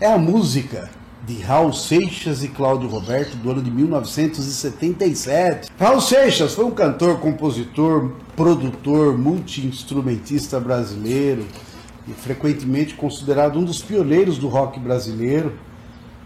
[0.00, 0.90] É a música
[1.24, 5.70] de Raul Seixas e Cláudio Roberto do ano de 1977.
[5.78, 11.46] Raul Seixas foi um cantor, compositor, produtor, multi-instrumentista brasileiro
[12.08, 15.52] e frequentemente considerado um dos pioneiros do rock brasileiro.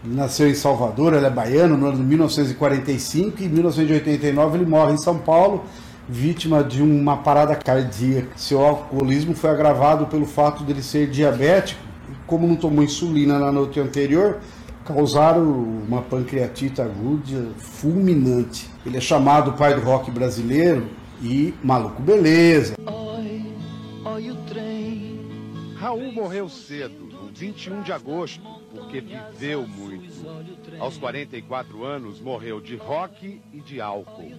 [0.03, 4.65] Ele nasceu em Salvador, ele é baiano, no ano de 1945 e em 1989 ele
[4.65, 5.63] morre em São Paulo,
[6.07, 8.31] vítima de uma parada cardíaca.
[8.35, 11.88] Seu alcoolismo foi agravado pelo fato de ele ser diabético
[12.29, 14.39] como não tomou insulina na noite anterior,
[14.85, 18.69] causaram uma pancreatite aguda fulminante.
[18.85, 20.87] Ele é chamado pai do rock brasileiro
[21.21, 22.75] e maluco beleza.
[22.85, 23.53] Oi,
[24.05, 25.19] oi o trem.
[25.75, 30.07] Raul morreu cedo, no 21 de agosto, porque viveu muito.
[30.79, 34.33] Aos 44 anos, morreu de rock e de álcool.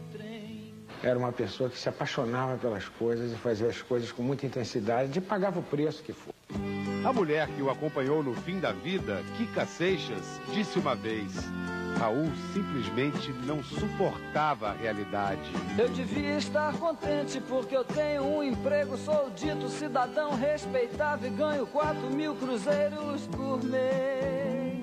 [1.03, 5.19] Era uma pessoa que se apaixonava pelas coisas e fazia as coisas com muita intensidade
[5.19, 6.35] e pagava o preço que for.
[7.03, 11.33] A mulher que o acompanhou no fim da vida, Kika Seixas, disse uma vez:
[11.99, 15.51] Raul simplesmente não suportava a realidade.
[15.79, 21.67] Eu devia estar contente porque eu tenho um emprego, sou dito cidadão respeitável e ganho
[21.69, 24.79] 4 mil cruzeiros por mês.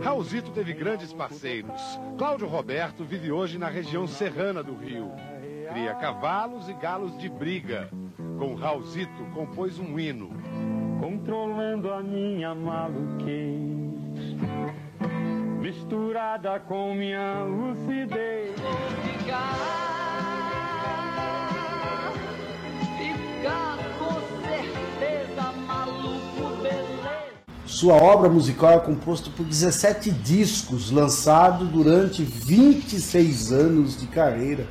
[0.00, 2.00] Raulzito teve grandes parceiros.
[2.16, 5.12] Cláudio Roberto vive hoje na região serrana do Rio.
[5.72, 7.90] Cria cavalos e galos de briga.
[8.38, 10.30] Com Raulzito compôs um hino
[11.08, 14.36] controlando a minha maluquez,
[15.58, 18.54] misturada com minha lucidez.
[19.02, 19.54] Ficar,
[22.98, 27.10] ficar com certeza maluco, beleza.
[27.64, 34.66] Sua obra musical é composta por 17 discos lançados durante 26 anos de carreira.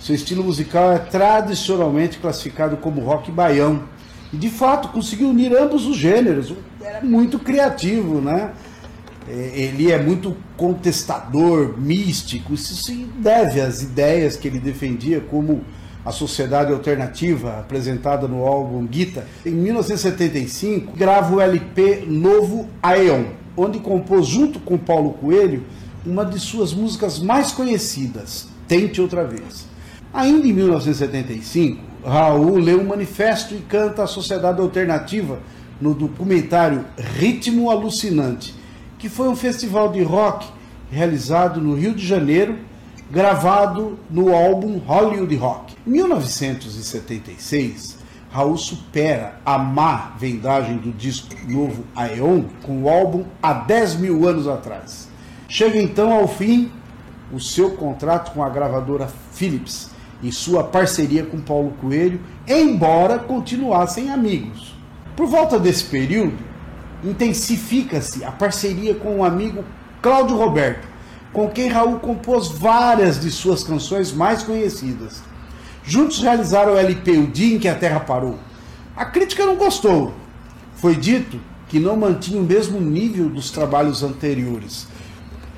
[0.00, 3.94] Seu estilo musical é tradicionalmente classificado como rock baião
[4.32, 6.52] e de fato conseguiu unir ambos os gêneros.
[6.80, 8.52] Era muito criativo, né?
[9.28, 12.54] É, ele é muito contestador, místico.
[12.54, 15.62] Isso se deve às ideias que ele defendia, como
[16.04, 19.26] a sociedade alternativa apresentada no álbum Gita.
[19.44, 23.24] Em 1975, grava o LP Novo Aeon,
[23.56, 25.64] onde compôs junto com Paulo Coelho
[26.06, 29.66] uma de suas músicas mais conhecidas, Tente Outra Vez.
[30.14, 35.40] Ainda em 1975, Raul lê um manifesto e canta a sociedade alternativa
[35.80, 38.54] no documentário Ritmo Alucinante,
[38.96, 40.46] que foi um festival de rock
[40.88, 42.58] realizado no Rio de Janeiro,
[43.10, 45.74] gravado no álbum Hollywood Rock.
[45.84, 47.98] Em 1976,
[48.30, 54.28] Raul supera a má vendagem do disco novo Aeon com o álbum há 10 mil
[54.28, 55.08] anos atrás.
[55.48, 56.70] Chega então ao fim
[57.32, 64.10] o seu contrato com a gravadora Philips e sua parceria com Paulo Coelho, embora continuassem
[64.10, 64.74] amigos.
[65.14, 66.36] Por volta desse período,
[67.04, 69.64] intensifica-se a parceria com o amigo
[70.02, 70.86] Cláudio Roberto,
[71.32, 75.22] com quem Raul compôs várias de suas canções mais conhecidas.
[75.84, 78.38] Juntos realizaram o LP O Dia em que a Terra Parou.
[78.96, 80.14] A crítica não gostou.
[80.74, 81.38] Foi dito
[81.68, 84.86] que não mantinha o mesmo nível dos trabalhos anteriores.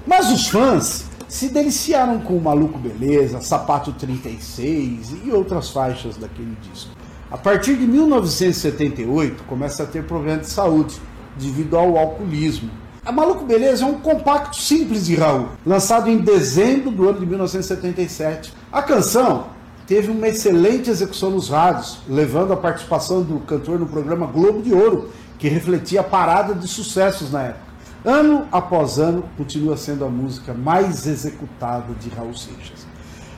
[0.06, 6.56] Mas os fãs se deliciaram com o Maluco Beleza, Sapato 36 e outras faixas daquele
[6.72, 6.90] disco.
[7.30, 10.98] A partir de 1978, começa a ter problemas de saúde
[11.38, 12.70] devido ao alcoolismo.
[13.04, 17.26] A Maluco Beleza é um compacto simples de Raul, lançado em dezembro do ano de
[17.26, 18.54] 1977.
[18.72, 19.48] A canção
[19.86, 24.72] teve uma excelente execução nos rádios, levando a participação do cantor no programa Globo de
[24.72, 27.68] Ouro, que refletia a parada de sucessos na época.
[28.04, 32.86] Ano após ano, continua sendo a música mais executada de Raul Seixas.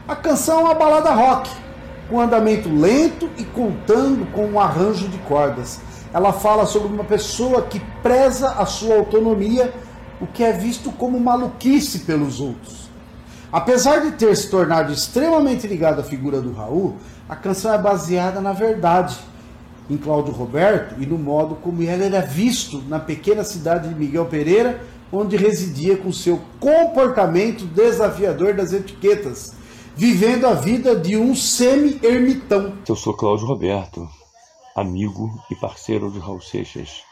[0.06, 1.48] A canção é uma balada rock,
[2.10, 5.80] com andamento lento e contando com um arranjo de cordas.
[6.12, 9.72] Ela fala sobre uma pessoa que preza a sua autonomia,
[10.20, 12.90] o que é visto como maluquice pelos outros.
[13.50, 18.42] Apesar de ter se tornado extremamente ligado à figura do Raul, a canção é baseada
[18.42, 19.16] na verdade
[19.90, 24.26] em Cláudio Roberto e no modo como ele era visto na pequena cidade de Miguel
[24.26, 24.80] Pereira,
[25.12, 29.52] onde residia com seu comportamento desafiador das etiquetas,
[29.96, 32.74] vivendo a vida de um semi-ermitão.
[32.88, 34.08] Eu sou Cláudio Roberto,
[34.76, 37.02] amigo e parceiro de Raul Seixas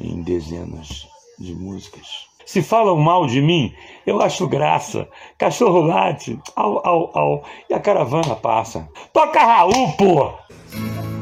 [0.00, 1.06] em dezenas
[1.38, 2.26] de músicas.
[2.46, 3.74] Se falam mal de mim,
[4.06, 5.08] eu acho graça.
[5.38, 8.88] Cachorro late, au, au, au, e a caravana passa.
[9.12, 11.13] Toca Raul, pô!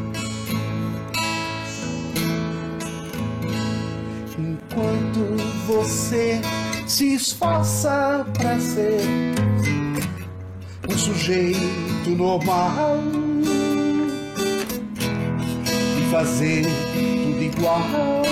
[5.73, 6.41] você
[6.87, 9.01] se esforça para ser
[10.89, 12.99] um sujeito normal
[15.99, 18.23] e fazer tudo igual.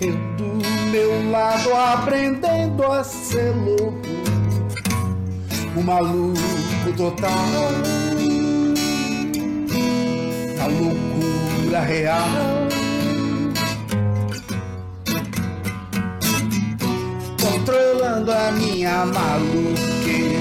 [0.00, 4.06] Eu do meu lado aprendendo a ser louco,
[5.74, 7.30] o um maluco total.
[10.62, 12.65] A loucura real.
[17.66, 20.38] Controlando a minha maluqueira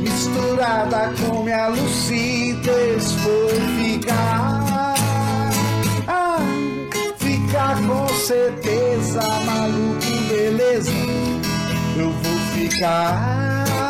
[0.00, 4.94] misturada com minha lucidez foi ficar.
[6.08, 6.38] Ah,
[7.18, 10.92] ficar com certeza, maluco, beleza.
[11.94, 13.89] Eu vou ficar.